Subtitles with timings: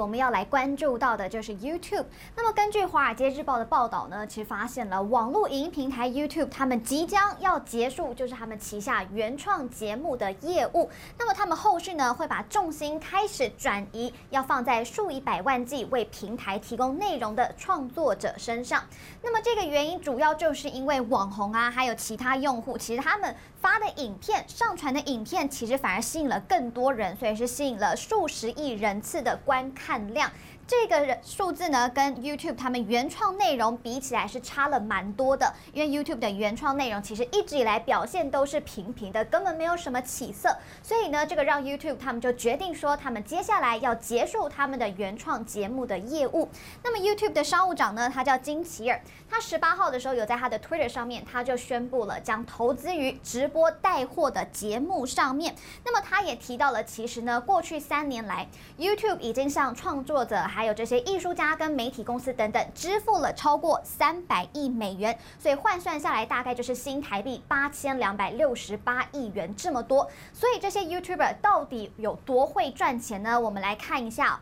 [0.00, 2.06] 我们要来关注到的就是 YouTube。
[2.34, 10.88] 那么根据《华尔街日报》的报道呢，其实发现了网络影音平台 YouTube，他们即将要结束，就是他们旗下原创节目的业务。
[11.18, 18.82] 那么他们后续呢，会把重心开始转移，要放在数以百万计为平台提供内容的创作者身上。
[19.22, 29.89] 那么这个原因主要就是因为网红啊，还有其他用户，其实他们发的影片、上传的影片，其实反而吸引了更多人，所以是吸引了数十亿人次的观看。
[29.90, 30.30] 看量。
[30.70, 35.52] 这个数字呢，跟 YouTube 他们原创内容比起来是差了蛮多的。
[35.72, 40.56] 因为 YouTube 的原创内容其实一直以来表现都是平平的，根本没有什么起色。
[40.80, 46.48] 所以呢，这个让 YouTube 他们就决定说，他们接下来要结束他们的原创节目的业务。
[46.84, 55.52] 那么 YouTube 的商务长呢，他叫金奇尔，他十八号的时候有在他的 Twitter 上面，他就宣布了将投资于直播带货的节目上面。
[55.84, 58.46] 那么他也提到了，其实呢，过去三年来
[58.78, 70.06] ，YouTube 已经向创作者还还有这些艺术家跟媒体公司等等支付了超过三百亿美元，所以换算下来大概就是新台币八千两百六十八亿元这么多。
[70.34, 73.40] 所以这些 YouTuber 到底有多会赚钱呢？
[73.40, 74.38] 我们来看一下。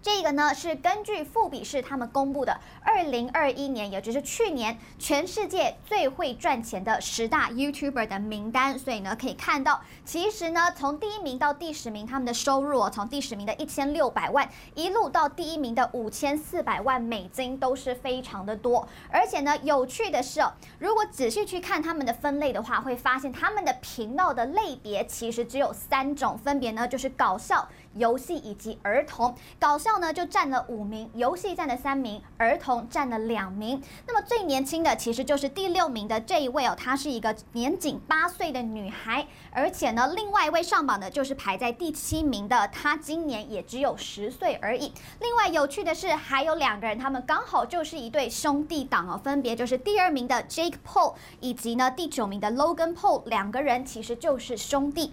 [0.00, 18.88] 这个呢是根据富比士他们公布的二零二一年，也就是去年全世界最会赚钱的十大 YouTuber 的名单，所以呢可以看到，其实呢从第一名到第十名，他们的收入哦，从第十名的一千六百万一路到第一名的五千四百万美金都是非常的多。
[19.10, 27.68] 而且呢，有趣的是哦，如果仔细去看他们的分类的话，会发现他们的频道的类别其实只有三种，分别呢就是搞笑。
[27.94, 33.80] 游戏以及儿童搞笑呢，就占了五名；游戏占了三名，儿童占了两名。
[34.06, 39.26] 那么最年轻的其实就是第六名的这一位哦，她是一个年仅八岁的女孩。
[39.50, 44.92] 而且呢，另外一位上榜的就是排在第七名的，她今年也只有十岁而已。
[45.20, 55.12] 另外有趣的是，还有两个人，他们刚好就是一对兄弟档哦，分别就是第二名的 Jake Paul 以及呢第九名的 Logan Paul，两个人其实就是兄弟。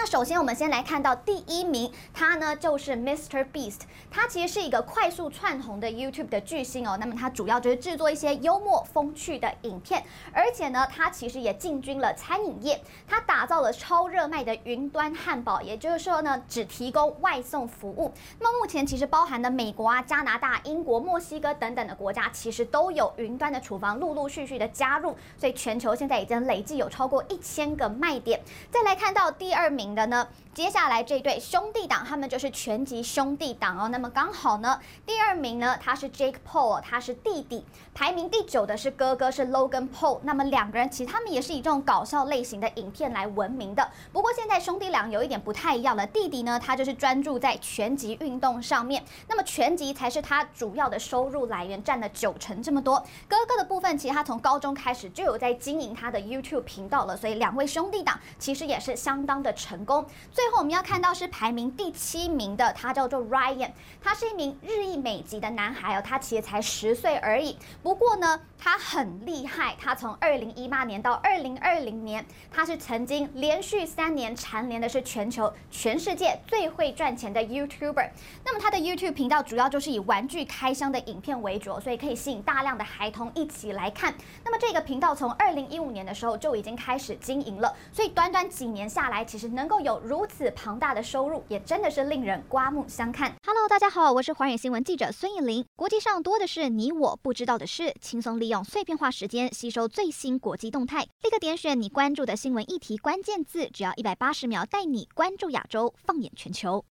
[0.00, 3.44] 那首先，我们先来看到第一名，他呢就是 Mr.
[3.52, 6.96] Beast，他其实是一个快速窜红的 YouTube 的巨星哦。
[7.00, 18.14] 那么他主要就是制作一些幽默风趣的影片，而且呢，他其实也进军了餐饮业，他打造了超热卖的云端汉堡，也就是说呢，只提供外送服务。
[18.38, 28.40] 那么目前其实包含的美国啊、加拿大、英国、墨西哥等等的国家，其实都有云端的厨房陆陆续续的加入，所以全球现在已经累计有超过一千个卖点。
[28.70, 29.87] 再来看到第二名。
[29.94, 33.88] 的呢，接下来这对兄弟党，他们就是拳击兄弟党哦。
[33.88, 40.20] 那么刚好呢，第二名呢，他是 Jake Paul，他是弟弟，排名第九的是哥哥，是 Logan Paul。
[40.22, 43.90] 那么两个人其实他们也是以这种搞笑类型的影片来闻名的。
[44.12, 52.98] 不过现在兄弟俩有一点不太一样了，弟弟呢，他就是专注在拳击运动上面，那么拳击才是他主要的收入来源，占了九成这么多。
[53.28, 59.77] 哥哥的部分，其实他从高中开始就有在经营他的 YouTube 频道了，所以两位兄弟党其实也是相当的成。
[59.78, 60.04] 成功。
[60.32, 63.70] 最后我们要看到是排名第七名的，他叫做 Ryan，
[64.02, 67.56] 他是一名日裔美籍的男孩哦，他其实才十岁而已。
[67.80, 78.10] 不过呢，他很厉害，他从二零一八年到二零二零年，他是曾经连续三年蝉联的是全球全世界最会赚钱的 YouTuber。
[78.44, 84.12] 那么他的 YouTube 频道主要就是以玩具开箱的影片为主，所以可以吸引大量的孩童一起来看。
[84.44, 93.34] 那么这个频道从二零一五年的时候就已经开始经营了，所以短短几年下来，其实能能够有如此庞大的收入，也真的是令人刮目相看。
[93.44, 95.62] Hello，大家好，我是华远新闻记者孙艺林。
[95.76, 106.82] 国际上多的是你我不知道的事，轻松利用碎片化时间吸收最新国际动态，立刻点选你关注的新闻议题关键字，只要一百八十秒，带你关注亚洲，放眼全球。